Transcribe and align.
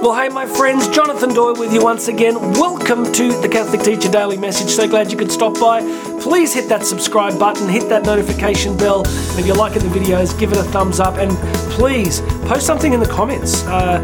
Well, 0.00 0.14
hey, 0.14 0.28
my 0.28 0.46
friends, 0.46 0.86
Jonathan 0.86 1.34
Doyle 1.34 1.56
with 1.56 1.72
you 1.72 1.82
once 1.82 2.06
again. 2.06 2.36
Welcome 2.52 3.12
to 3.14 3.40
the 3.40 3.48
Catholic 3.48 3.80
Teacher 3.80 4.08
Daily 4.08 4.36
Message. 4.36 4.68
So 4.68 4.86
glad 4.86 5.10
you 5.10 5.18
could 5.18 5.32
stop 5.32 5.58
by. 5.58 5.80
Please 6.20 6.54
hit 6.54 6.68
that 6.68 6.86
subscribe 6.86 7.36
button, 7.36 7.68
hit 7.68 7.88
that 7.88 8.04
notification 8.04 8.76
bell. 8.76 9.04
And 9.04 9.40
if 9.40 9.44
you're 9.44 9.56
liking 9.56 9.82
the 9.82 9.88
videos, 9.88 10.38
give 10.38 10.52
it 10.52 10.58
a 10.58 10.62
thumbs 10.62 11.00
up. 11.00 11.16
And 11.16 11.32
please 11.72 12.20
post 12.46 12.64
something 12.64 12.92
in 12.92 13.00
the 13.00 13.08
comments 13.08 13.64
uh, 13.64 14.00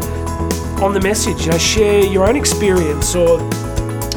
on 0.81 0.93
the 0.93 0.99
message. 0.99 1.45
You 1.45 1.53
know, 1.53 1.57
share 1.57 2.05
your 2.05 2.27
own 2.27 2.35
experience 2.35 3.15
or 3.15 3.39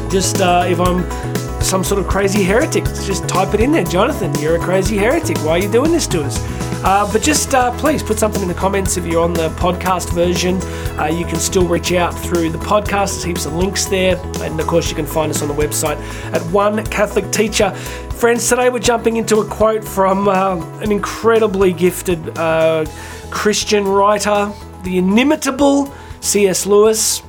just 0.09 0.41
uh, 0.41 0.65
if 0.67 0.81
I'm 0.81 1.28
some 1.61 1.83
sort 1.83 2.01
of 2.01 2.07
crazy 2.07 2.43
heretic, 2.43 2.83
just 2.85 3.27
type 3.27 3.53
it 3.53 3.59
in 3.59 3.71
there. 3.71 3.83
Jonathan, 3.83 4.33
you're 4.39 4.55
a 4.55 4.59
crazy 4.59 4.97
heretic. 4.97 5.37
Why 5.39 5.51
are 5.51 5.59
you 5.59 5.71
doing 5.71 5.91
this 5.91 6.07
to 6.07 6.23
us? 6.23 6.37
Uh, 6.83 7.09
but 7.11 7.21
just 7.21 7.53
uh, 7.53 7.75
please 7.77 8.01
put 8.01 8.17
something 8.17 8.41
in 8.41 8.47
the 8.47 8.53
comments 8.53 8.95
if 8.95 9.05
you're 9.05 9.21
on 9.21 9.33
the 9.33 9.49
podcast 9.51 10.13
version. 10.13 10.61
Uh, 10.97 11.05
you 11.05 11.25
can 11.25 11.37
still 11.37 11.67
reach 11.67 11.91
out 11.91 12.17
through 12.17 12.49
the 12.49 12.57
podcast. 12.57 13.11
There's 13.11 13.23
heaps 13.23 13.45
of 13.45 13.53
links 13.53 13.85
there. 13.85 14.17
And 14.41 14.57
of 14.59 14.65
course, 14.65 14.89
you 14.89 14.95
can 14.95 15.05
find 15.05 15.29
us 15.29 15.41
on 15.41 15.49
the 15.49 15.53
website 15.53 15.97
at 16.33 16.41
One 16.53 16.85
Catholic 16.85 17.31
Teacher. 17.31 17.71
Friends, 18.11 18.47
today 18.47 18.69
we're 18.69 18.79
jumping 18.79 19.17
into 19.17 19.39
a 19.39 19.45
quote 19.45 19.83
from 19.83 20.29
uh, 20.29 20.55
an 20.79 20.91
incredibly 20.91 21.73
gifted 21.73 22.37
uh, 22.37 22.85
Christian 23.29 23.85
writer, 23.85 24.51
the 24.83 24.99
inimitable 24.99 25.93
C.S. 26.21 26.65
Lewis. 26.65 27.21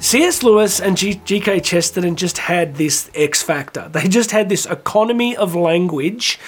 C.S. 0.00 0.44
Lewis 0.44 0.80
and 0.80 0.96
G.K. 0.96 1.60
Chesterton 1.60 2.14
just 2.14 2.38
had 2.38 2.76
this 2.76 3.10
X 3.14 3.42
factor. 3.42 3.88
They 3.88 4.08
just 4.08 4.30
had 4.30 4.48
this 4.48 4.64
economy 4.64 5.36
of 5.36 5.56
language 5.56 6.38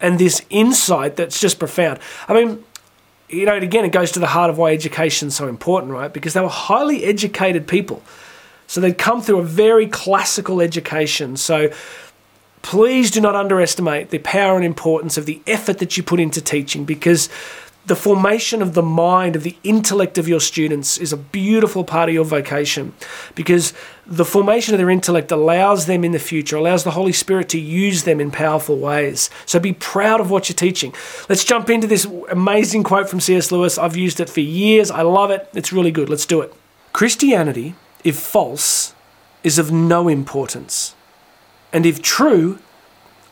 and 0.00 0.18
this 0.18 0.42
insight 0.50 1.16
that's 1.16 1.40
just 1.40 1.58
profound. 1.58 2.00
I 2.28 2.34
mean, 2.34 2.62
you 3.30 3.46
know, 3.46 3.56
again, 3.56 3.84
it 3.86 3.92
goes 3.92 4.12
to 4.12 4.20
the 4.20 4.26
heart 4.26 4.50
of 4.50 4.58
why 4.58 4.72
education 4.72 5.28
is 5.28 5.36
so 5.36 5.48
important, 5.48 5.92
right? 5.92 6.12
Because 6.12 6.34
they 6.34 6.40
were 6.40 6.48
highly 6.48 7.04
educated 7.04 7.66
people. 7.66 8.02
So 8.66 8.80
they'd 8.80 8.98
come 8.98 9.22
through 9.22 9.38
a 9.38 9.44
very 9.44 9.86
classical 9.86 10.60
education. 10.60 11.38
So 11.38 11.70
please 12.60 13.10
do 13.10 13.20
not 13.22 13.34
underestimate 13.34 14.10
the 14.10 14.18
power 14.18 14.56
and 14.56 14.64
importance 14.64 15.16
of 15.16 15.24
the 15.24 15.40
effort 15.46 15.78
that 15.78 15.96
you 15.96 16.02
put 16.02 16.20
into 16.20 16.42
teaching 16.42 16.84
because 16.84 17.30
the 17.88 17.96
formation 17.96 18.60
of 18.60 18.74
the 18.74 18.82
mind, 18.82 19.34
of 19.34 19.42
the 19.42 19.56
intellect 19.64 20.18
of 20.18 20.28
your 20.28 20.40
students 20.40 20.98
is 20.98 21.10
a 21.10 21.16
beautiful 21.16 21.84
part 21.84 22.10
of 22.10 22.14
your 22.14 22.24
vocation 22.24 22.92
because 23.34 23.72
the 24.06 24.26
formation 24.26 24.74
of 24.74 24.78
their 24.78 24.90
intellect 24.90 25.32
allows 25.32 25.86
them 25.86 26.04
in 26.04 26.12
the 26.12 26.18
future, 26.18 26.56
allows 26.56 26.84
the 26.84 26.90
Holy 26.90 27.12
Spirit 27.12 27.48
to 27.48 27.58
use 27.58 28.04
them 28.04 28.20
in 28.20 28.30
powerful 28.30 28.76
ways. 28.76 29.30
So 29.46 29.58
be 29.58 29.72
proud 29.72 30.20
of 30.20 30.30
what 30.30 30.48
you're 30.50 30.56
teaching. 30.56 30.94
Let's 31.30 31.44
jump 31.44 31.70
into 31.70 31.86
this 31.86 32.06
amazing 32.30 32.82
quote 32.82 33.08
from 33.08 33.20
C.S. 33.20 33.50
Lewis. 33.50 33.78
I've 33.78 33.96
used 33.96 34.20
it 34.20 34.28
for 34.28 34.40
years. 34.40 34.90
I 34.90 35.02
love 35.02 35.30
it. 35.30 35.48
It's 35.54 35.72
really 35.72 35.90
good. 35.90 36.10
Let's 36.10 36.26
do 36.26 36.42
it. 36.42 36.52
Christianity, 36.92 37.74
if 38.04 38.18
false, 38.18 38.94
is 39.42 39.58
of 39.58 39.72
no 39.72 40.08
importance, 40.08 40.94
and 41.72 41.86
if 41.86 42.02
true, 42.02 42.58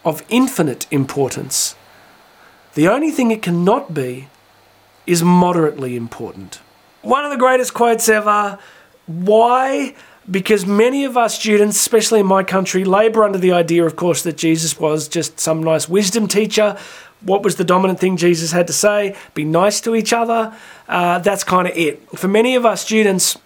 of 0.04 0.24
infinite 0.30 0.86
importance. 0.90 1.74
The 2.74 2.88
only 2.88 3.10
thing 3.10 3.30
it 3.30 3.42
cannot 3.42 3.92
be 3.92 4.28
is 5.06 5.22
moderately 5.22 5.96
important. 5.96 6.60
One 7.02 7.24
of 7.24 7.30
the 7.30 7.36
greatest 7.36 7.74
quotes 7.74 8.08
ever. 8.08 8.58
Why? 9.06 9.94
Because 10.28 10.66
many 10.66 11.04
of 11.04 11.16
us 11.16 11.38
students, 11.38 11.76
especially 11.76 12.20
in 12.20 12.26
my 12.26 12.42
country, 12.42 12.84
labour 12.84 13.22
under 13.22 13.38
the 13.38 13.52
idea, 13.52 13.84
of 13.84 13.94
course, 13.94 14.22
that 14.22 14.36
Jesus 14.36 14.80
was 14.80 15.06
just 15.06 15.38
some 15.38 15.62
nice 15.62 15.88
wisdom 15.88 16.26
teacher. 16.26 16.76
What 17.20 17.42
was 17.42 17.56
the 17.56 17.64
dominant 17.64 18.00
thing 18.00 18.16
Jesus 18.16 18.52
had 18.52 18.66
to 18.66 18.72
say? 18.72 19.16
Be 19.34 19.44
nice 19.44 19.80
to 19.82 19.94
each 19.94 20.12
other. 20.12 20.54
Uh, 20.88 21.20
that's 21.20 21.44
kind 21.44 21.68
of 21.68 21.76
it. 21.76 22.02
For 22.18 22.28
many 22.28 22.56
of 22.56 22.66
our 22.66 22.76
students, 22.76 23.38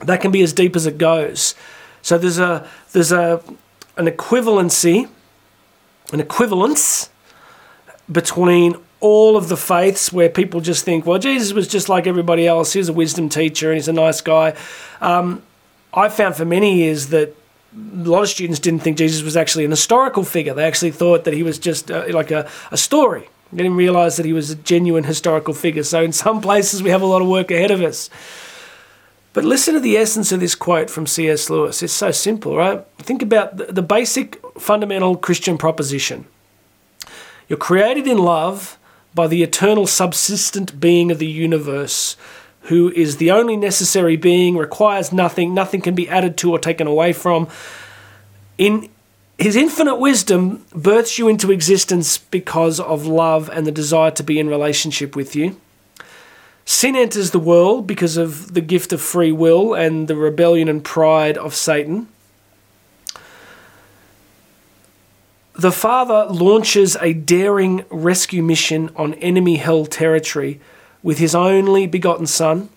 that 0.00 0.20
can 0.20 0.30
be 0.30 0.42
as 0.42 0.52
deep 0.52 0.76
as 0.76 0.86
it 0.86 0.98
goes. 0.98 1.54
So 2.02 2.18
there's 2.18 2.38
a 2.38 2.68
there's 2.92 3.12
a 3.12 3.42
an 3.96 4.06
equivalency, 4.06 5.08
an 6.12 6.20
equivalence 6.20 7.10
between 8.10 8.76
all 9.00 9.36
of 9.36 9.48
the 9.48 9.56
faiths 9.56 10.12
where 10.12 10.28
people 10.28 10.60
just 10.60 10.84
think, 10.84 11.06
well, 11.06 11.18
Jesus 11.18 11.52
was 11.52 11.66
just 11.66 11.88
like 11.88 12.06
everybody 12.06 12.46
else. 12.46 12.72
He 12.72 12.78
was 12.78 12.88
a 12.88 12.92
wisdom 12.92 13.28
teacher 13.28 13.70
and 13.70 13.76
he's 13.76 13.88
a 13.88 13.92
nice 13.92 14.20
guy. 14.20 14.54
Um, 15.00 15.42
I 15.92 16.08
found 16.08 16.36
for 16.36 16.44
many 16.44 16.76
years 16.76 17.08
that 17.08 17.34
a 17.74 18.08
lot 18.08 18.22
of 18.22 18.28
students 18.28 18.60
didn't 18.60 18.80
think 18.80 18.98
Jesus 18.98 19.22
was 19.22 19.36
actually 19.36 19.64
an 19.64 19.70
historical 19.70 20.24
figure. 20.24 20.54
They 20.54 20.64
actually 20.64 20.90
thought 20.90 21.24
that 21.24 21.34
he 21.34 21.42
was 21.42 21.58
just 21.58 21.90
uh, 21.90 22.04
like 22.10 22.30
a, 22.30 22.48
a 22.70 22.76
story. 22.76 23.28
They 23.52 23.62
didn't 23.62 23.76
realize 23.76 24.16
that 24.16 24.26
he 24.26 24.32
was 24.32 24.50
a 24.50 24.54
genuine 24.56 25.04
historical 25.04 25.54
figure. 25.54 25.82
So, 25.82 26.02
in 26.02 26.12
some 26.12 26.40
places, 26.40 26.82
we 26.82 26.90
have 26.90 27.02
a 27.02 27.06
lot 27.06 27.20
of 27.22 27.28
work 27.28 27.50
ahead 27.50 27.70
of 27.70 27.82
us. 27.82 28.10
But 29.32 29.44
listen 29.44 29.74
to 29.74 29.80
the 29.80 29.96
essence 29.96 30.32
of 30.32 30.40
this 30.40 30.54
quote 30.54 30.90
from 30.90 31.06
C.S. 31.06 31.50
Lewis. 31.50 31.82
It's 31.82 31.92
so 31.92 32.10
simple, 32.10 32.56
right? 32.56 32.84
Think 32.98 33.22
about 33.22 33.56
the 33.56 33.82
basic 33.82 34.40
fundamental 34.58 35.16
Christian 35.16 35.56
proposition. 35.56 36.26
You're 37.48 37.58
created 37.58 38.06
in 38.06 38.18
love 38.18 38.78
by 39.14 39.26
the 39.26 39.42
eternal 39.42 39.86
subsistent 39.86 40.78
being 40.80 41.10
of 41.10 41.18
the 41.18 41.26
universe, 41.26 42.16
who 42.62 42.90
is 42.92 43.16
the 43.16 43.30
only 43.30 43.56
necessary 43.56 44.16
being, 44.16 44.56
requires 44.56 45.12
nothing, 45.12 45.54
nothing 45.54 45.80
can 45.80 45.94
be 45.94 46.08
added 46.08 46.36
to 46.38 46.52
or 46.52 46.58
taken 46.58 46.86
away 46.86 47.12
from. 47.12 47.48
In 48.58 48.88
his 49.38 49.56
infinite 49.56 49.96
wisdom 49.96 50.64
births 50.74 51.18
you 51.18 51.26
into 51.26 51.50
existence 51.50 52.18
because 52.18 52.78
of 52.78 53.06
love 53.06 53.48
and 53.48 53.66
the 53.66 53.72
desire 53.72 54.10
to 54.12 54.22
be 54.22 54.38
in 54.38 54.48
relationship 54.48 55.16
with 55.16 55.34
you. 55.34 55.58
Sin 56.66 56.94
enters 56.94 57.30
the 57.30 57.38
world 57.38 57.86
because 57.86 58.16
of 58.16 58.54
the 58.54 58.60
gift 58.60 58.92
of 58.92 59.00
free 59.00 59.32
will 59.32 59.74
and 59.74 60.08
the 60.08 60.14
rebellion 60.14 60.68
and 60.68 60.84
pride 60.84 61.38
of 61.38 61.54
Satan. 61.54 62.06
The 65.60 65.72
father 65.72 66.24
launches 66.30 66.96
a 67.02 67.12
daring 67.12 67.84
rescue 67.90 68.42
mission 68.42 68.88
on 68.96 69.12
enemy 69.12 69.56
held 69.56 69.90
territory 69.90 70.58
with 71.02 71.18
his 71.18 71.34
only 71.34 71.86
begotten 71.86 72.26
son. 72.26 72.70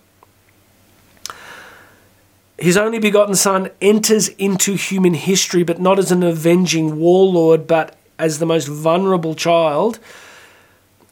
His 2.58 2.76
only 2.76 2.98
begotten 2.98 3.36
son 3.36 3.70
enters 3.80 4.28
into 4.28 4.74
human 4.74 5.14
history, 5.14 5.62
but 5.62 5.80
not 5.80 5.98
as 5.98 6.12
an 6.12 6.22
avenging 6.22 6.98
warlord, 6.98 7.66
but 7.66 7.96
as 8.18 8.38
the 8.38 8.44
most 8.44 8.68
vulnerable 8.68 9.34
child, 9.34 9.98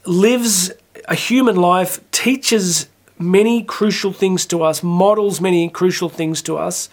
lives 0.05 0.73
a 1.09 1.15
human 1.15 1.57
life, 1.57 2.01
teaches 2.11 2.87
many 3.19 3.63
crucial 3.63 4.13
things 4.13 4.45
to 4.45 4.63
us, 4.63 4.83
models 4.83 5.41
many 5.41 5.71
crucial 5.71 6.11
things 6.11 6.43
to 6.43 6.59
us, 6.59 6.91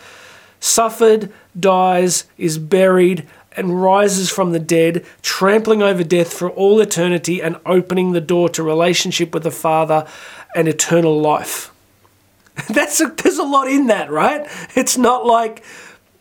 suffered, 0.62 1.34
dies, 1.60 2.24
is 2.38 2.58
buried, 2.58 3.28
and 3.60 3.82
rises 3.82 4.30
from 4.30 4.52
the 4.52 4.60
dead, 4.60 5.06
trampling 5.22 5.82
over 5.82 6.04
death 6.04 6.34
for 6.34 6.50
all 6.50 6.80
eternity 6.80 7.42
and 7.42 7.60
opening 7.66 8.12
the 8.12 8.22
door 8.22 8.50
to 8.50 8.64
relationship 8.64 9.34
with 9.34 9.44
the 9.44 9.52
Father 9.52 10.08
and 10.56 10.68
eternal 10.68 11.20
life. 11.20 11.72
That's 12.70 13.00
a, 13.00 13.08
there's 13.08 13.38
a 13.38 13.44
lot 13.44 13.68
in 13.68 13.88
that, 13.88 14.10
right? 14.10 14.48
It's 14.76 14.98
not 14.98 15.26
like 15.26 15.64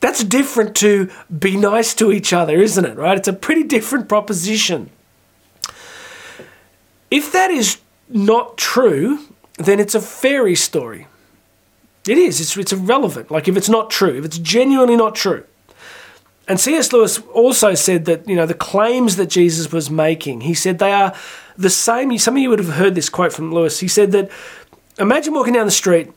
that's 0.00 0.22
different 0.22 0.76
to 0.76 1.10
be 1.36 1.56
nice 1.56 1.94
to 1.94 2.12
each 2.12 2.32
other, 2.32 2.60
isn't 2.60 2.84
it? 2.84 2.96
Right? 2.96 3.18
It's 3.18 3.26
a 3.26 3.32
pretty 3.32 3.64
different 3.64 4.08
proposition. 4.08 4.90
If 7.10 7.32
that 7.32 7.50
is 7.50 7.78
not 8.08 8.56
true, 8.56 9.18
then 9.56 9.80
it's 9.80 9.94
a 9.94 10.00
fairy 10.00 10.54
story. 10.54 11.06
It 12.06 12.16
is. 12.16 12.40
It's, 12.40 12.56
it's 12.56 12.72
irrelevant. 12.72 13.30
Like 13.30 13.48
if 13.48 13.56
it's 13.56 13.68
not 13.68 13.90
true, 13.90 14.16
if 14.16 14.24
it's 14.24 14.38
genuinely 14.38 14.96
not 14.96 15.14
true, 15.14 15.44
and 16.48 16.58
C.S. 16.58 16.92
Lewis 16.92 17.18
also 17.34 17.74
said 17.74 18.06
that, 18.06 18.26
you 18.26 18.34
know, 18.34 18.46
the 18.46 18.54
claims 18.54 19.16
that 19.16 19.26
Jesus 19.26 19.70
was 19.70 19.90
making, 19.90 20.40
he 20.40 20.54
said 20.54 20.78
they 20.78 20.92
are 20.92 21.14
the 21.58 21.70
same. 21.70 22.16
Some 22.18 22.36
of 22.36 22.42
you 22.42 22.48
would 22.48 22.58
have 22.58 22.74
heard 22.74 22.94
this 22.94 23.10
quote 23.10 23.34
from 23.34 23.52
Lewis. 23.52 23.80
He 23.80 23.88
said 23.88 24.12
that 24.12 24.30
imagine 24.98 25.34
walking 25.34 25.54
down 25.54 25.66
the 25.66 25.70
street 25.72 26.10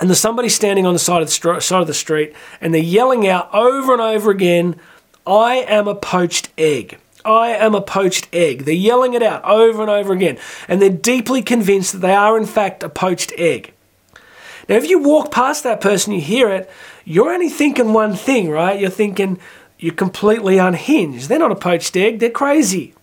and 0.00 0.10
there's 0.10 0.20
somebody 0.20 0.48
standing 0.48 0.86
on 0.86 0.92
the 0.92 0.98
side 0.98 1.22
of 1.22 1.28
the, 1.28 1.60
side 1.60 1.80
of 1.80 1.86
the 1.86 1.94
street 1.94 2.34
and 2.60 2.74
they're 2.74 2.82
yelling 2.82 3.26
out 3.26 3.52
over 3.54 3.92
and 3.92 4.02
over 4.02 4.30
again, 4.30 4.76
I 5.26 5.56
am 5.56 5.88
a 5.88 5.94
poached 5.94 6.50
egg. 6.58 6.98
I 7.24 7.50
am 7.50 7.74
a 7.74 7.80
poached 7.80 8.28
egg. 8.32 8.64
They're 8.64 8.74
yelling 8.74 9.14
it 9.14 9.22
out 9.22 9.44
over 9.44 9.80
and 9.80 9.90
over 9.90 10.12
again. 10.12 10.36
And 10.68 10.82
they're 10.82 10.90
deeply 10.90 11.40
convinced 11.40 11.92
that 11.92 11.98
they 11.98 12.14
are, 12.14 12.36
in 12.36 12.44
fact, 12.44 12.82
a 12.82 12.90
poached 12.90 13.32
egg. 13.38 13.73
Now, 14.68 14.76
if 14.76 14.88
you 14.88 14.98
walk 14.98 15.30
past 15.30 15.62
that 15.64 15.80
person, 15.80 16.12
you 16.12 16.20
hear 16.20 16.48
it, 16.50 16.70
you're 17.04 17.32
only 17.32 17.48
thinking 17.48 17.92
one 17.92 18.14
thing, 18.14 18.48
right? 18.48 18.78
You're 18.78 18.90
thinking 18.90 19.38
you're 19.78 19.94
completely 19.94 20.58
unhinged. 20.58 21.28
They're 21.28 21.38
not 21.38 21.52
a 21.52 21.56
poached 21.56 21.96
egg, 21.96 22.18
they're 22.18 22.30
crazy. 22.30 22.94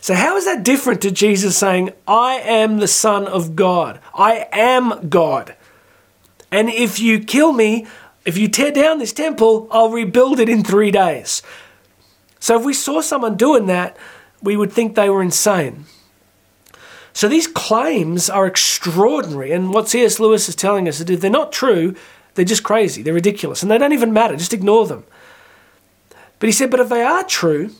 So, 0.00 0.14
how 0.14 0.36
is 0.36 0.44
that 0.44 0.62
different 0.62 1.02
to 1.02 1.10
Jesus 1.10 1.56
saying, 1.56 1.90
I 2.06 2.34
am 2.34 2.78
the 2.78 2.88
Son 2.88 3.26
of 3.26 3.56
God? 3.56 4.00
I 4.14 4.46
am 4.52 5.08
God. 5.08 5.56
And 6.50 6.68
if 6.68 7.00
you 7.00 7.18
kill 7.18 7.52
me, 7.52 7.86
if 8.24 8.38
you 8.38 8.48
tear 8.48 8.70
down 8.70 8.98
this 8.98 9.12
temple, 9.12 9.68
I'll 9.70 9.90
rebuild 9.90 10.40
it 10.40 10.48
in 10.48 10.62
three 10.62 10.90
days. 10.90 11.42
So, 12.40 12.58
if 12.58 12.64
we 12.64 12.72
saw 12.72 13.00
someone 13.00 13.36
doing 13.36 13.66
that, 13.66 13.96
we 14.42 14.56
would 14.56 14.72
think 14.72 14.94
they 14.94 15.10
were 15.10 15.22
insane. 15.22 15.86
So 17.12 17.28
these 17.28 17.46
claims 17.46 18.30
are 18.30 18.46
extraordinary. 18.46 19.52
And 19.52 19.72
what 19.72 19.88
C.S. 19.88 20.20
Lewis 20.20 20.48
is 20.48 20.54
telling 20.54 20.88
us 20.88 21.00
is 21.00 21.10
if 21.10 21.20
they're 21.20 21.30
not 21.30 21.52
true, 21.52 21.94
they're 22.34 22.44
just 22.44 22.62
crazy, 22.62 23.02
they're 23.02 23.14
ridiculous, 23.14 23.62
and 23.62 23.70
they 23.70 23.78
don't 23.78 23.92
even 23.92 24.12
matter. 24.12 24.36
Just 24.36 24.52
ignore 24.52 24.86
them. 24.86 25.04
But 26.38 26.46
he 26.46 26.52
said, 26.52 26.70
but 26.70 26.80
if 26.80 26.88
they 26.88 27.02
are 27.02 27.24
true, 27.24 27.70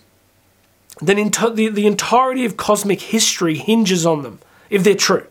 then 1.00 1.16
the, 1.16 1.68
the 1.72 1.86
entirety 1.86 2.44
of 2.44 2.56
cosmic 2.56 3.00
history 3.00 3.56
hinges 3.56 4.04
on 4.04 4.22
them, 4.22 4.40
if 4.68 4.82
they're 4.82 4.94
true. 4.94 5.26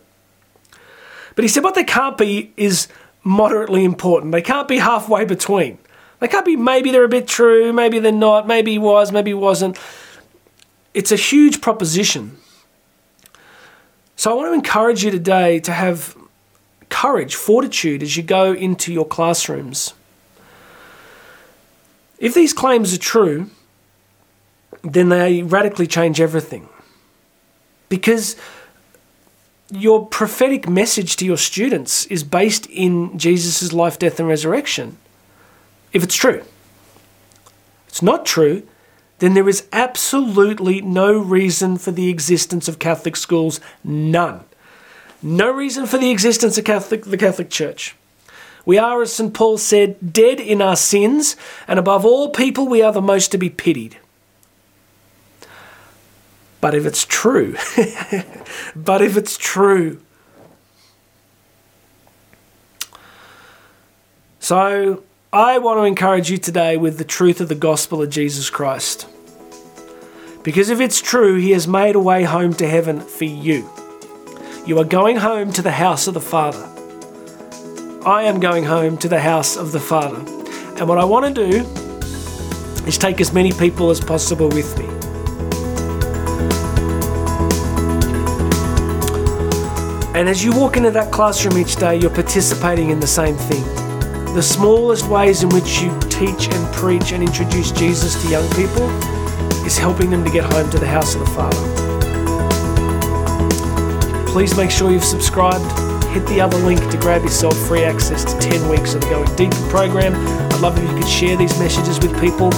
But 1.35 1.43
he 1.43 1.49
said 1.49 1.63
what 1.63 1.75
they 1.75 1.83
can't 1.83 2.17
be 2.17 2.53
is 2.55 2.87
moderately 3.23 3.83
important. 3.83 4.31
They 4.31 4.41
can't 4.41 4.67
be 4.67 4.77
halfway 4.77 5.25
between. 5.25 5.77
They 6.19 6.27
can't 6.27 6.45
be 6.45 6.55
maybe 6.55 6.91
they're 6.91 7.03
a 7.03 7.09
bit 7.09 7.27
true, 7.27 7.71
maybe 7.73 7.99
they're 7.99 8.11
not, 8.11 8.47
maybe 8.47 8.71
he 8.71 8.79
was, 8.79 9.11
maybe 9.11 9.31
he 9.31 9.35
wasn't. 9.35 9.77
It's 10.93 11.11
a 11.11 11.15
huge 11.15 11.61
proposition. 11.61 12.37
So 14.17 14.31
I 14.31 14.33
want 14.33 14.49
to 14.49 14.53
encourage 14.53 15.03
you 15.03 15.11
today 15.11 15.59
to 15.59 15.71
have 15.71 16.17
courage, 16.89 17.35
fortitude 17.35 18.01
as 18.01 18.17
you 18.17 18.23
go 18.23 18.51
into 18.51 18.91
your 18.91 19.05
classrooms. 19.05 19.93
If 22.17 22.33
these 22.33 22.51
claims 22.51 22.95
are 22.95 22.97
true, 22.97 23.51
then 24.81 25.09
they 25.09 25.43
radically 25.43 25.85
change 25.85 26.19
everything. 26.19 26.67
Because 27.89 28.35
your 29.69 30.07
prophetic 30.07 30.67
message 30.67 31.15
to 31.17 31.25
your 31.25 31.37
students 31.37 32.05
is 32.07 32.23
based 32.23 32.65
in 32.67 33.19
Jesus' 33.19 33.71
life, 33.71 33.99
death, 33.99 34.19
and 34.19 34.27
resurrection. 34.27 34.97
If 35.93 36.03
it's 36.03 36.15
true. 36.15 36.43
It's 37.87 38.01
not 38.01 38.25
true, 38.25 38.63
then 39.19 39.33
there 39.33 39.49
is 39.49 39.67
absolutely 39.73 40.81
no 40.81 41.17
reason 41.17 41.77
for 41.77 41.91
the 41.91 42.09
existence 42.09 42.67
of 42.67 42.79
Catholic 42.79 43.15
schools. 43.15 43.59
None. 43.83 44.41
No 45.21 45.51
reason 45.51 45.87
for 45.87 45.97
the 45.97 46.11
existence 46.11 46.57
of 46.57 46.65
Catholic, 46.65 47.05
the 47.05 47.17
Catholic 47.17 47.49
Church. 47.49 47.95
We 48.65 48.77
are, 48.77 49.01
as 49.01 49.13
St. 49.13 49.33
Paul 49.33 49.57
said, 49.57 50.13
dead 50.13 50.39
in 50.39 50.61
our 50.61 50.75
sins, 50.75 51.35
and 51.67 51.79
above 51.79 52.05
all 52.05 52.29
people, 52.29 52.67
we 52.67 52.81
are 52.81 52.91
the 52.91 53.01
most 53.01 53.31
to 53.31 53.37
be 53.37 53.49
pitied. 53.49 53.97
But 56.59 56.75
if 56.75 56.85
it's 56.85 57.05
true, 57.05 57.55
but 58.75 59.01
if 59.01 59.15
it's 59.15 59.37
true, 59.37 60.01
so 64.39 65.03
I 65.33 65.57
want 65.57 65.77
to 65.79 65.83
encourage 65.83 66.31
you 66.31 66.37
today 66.37 66.77
with 66.77 66.97
the 66.97 67.03
truth 67.03 67.41
of 67.41 67.49
the 67.49 67.55
gospel 67.55 68.01
of 68.01 68.09
Jesus 68.09 68.49
Christ. 68.49 69.09
Because 70.41 70.69
if 70.69 70.79
it's 70.79 71.01
true, 71.01 71.35
He 71.35 71.51
has 71.51 71.67
made 71.67 71.95
a 71.95 71.99
way 71.99 72.23
home 72.23 72.53
to 72.53 72.65
heaven 72.67 73.01
for 73.01 73.25
you. 73.25 73.69
You 74.65 74.79
are 74.79 74.85
going 74.85 75.17
home 75.17 75.51
to 75.51 75.61
the 75.61 75.71
house 75.71 76.07
of 76.07 76.13
the 76.13 76.21
Father. 76.21 76.63
I 78.05 78.23
am 78.23 78.39
going 78.39 78.63
home 78.63 78.97
to 78.99 79.09
the 79.09 79.19
house 79.19 79.57
of 79.57 79.73
the 79.73 79.81
Father. 79.81 80.19
And 80.79 80.87
what 80.87 80.97
I 80.97 81.03
want 81.03 81.35
to 81.35 81.51
do 81.51 81.57
is 82.87 82.97
take 82.97 83.19
as 83.19 83.33
many 83.33 83.51
people 83.51 83.89
as 83.89 83.99
possible 83.99 84.47
with 84.47 84.79
me. 84.79 84.85
And 90.17 90.29
as 90.29 90.45
you 90.45 90.57
walk 90.57 90.77
into 90.77 90.91
that 90.91 91.11
classroom 91.11 91.57
each 91.57 91.75
day, 91.75 91.97
you're 91.97 92.15
participating 92.15 92.91
in 92.91 93.01
the 93.01 93.07
same 93.07 93.35
thing. 93.35 93.86
The 94.37 94.43
smallest 94.43 95.07
ways 95.07 95.41
in 95.41 95.49
which 95.49 95.81
you 95.81 95.89
teach 96.11 96.47
and 96.53 96.75
preach 96.75 97.11
and 97.11 97.23
introduce 97.23 97.71
Jesus 97.71 98.21
to 98.21 98.29
young 98.29 98.47
people 98.51 98.87
is 99.65 99.79
helping 99.79 100.11
them 100.11 100.23
to 100.23 100.29
get 100.29 100.43
home 100.53 100.69
to 100.69 100.77
the 100.77 100.85
house 100.85 101.15
of 101.15 101.21
the 101.21 101.25
Father. 101.31 101.57
Please 104.27 104.55
make 104.55 104.69
sure 104.69 104.91
you've 104.91 105.03
subscribed. 105.03 105.65
Hit 106.09 106.23
the 106.27 106.39
other 106.39 106.59
link 106.59 106.79
to 106.91 106.97
grab 106.97 107.23
yourself 107.23 107.57
free 107.67 107.83
access 107.83 108.23
to 108.25 108.39
10 108.51 108.69
weeks 108.69 108.93
of 108.93 109.01
the 109.01 109.07
Going 109.09 109.35
Deeper 109.35 109.69
program. 109.71 110.13
I'd 110.53 110.61
love 110.61 110.77
if 110.77 110.87
you 110.87 110.95
could 110.95 111.09
share 111.09 111.35
these 111.35 111.57
messages 111.57 111.99
with 111.99 112.13
people. 112.21 112.51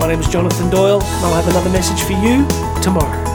My 0.00 0.08
name 0.08 0.20
is 0.20 0.28
Jonathan 0.28 0.70
Doyle, 0.70 1.02
and 1.02 1.26
I'll 1.26 1.34
have 1.34 1.48
another 1.48 1.68
message 1.68 2.00
for 2.00 2.14
you 2.14 2.48
tomorrow. 2.80 3.25